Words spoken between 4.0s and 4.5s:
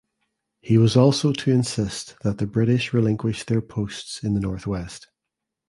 in the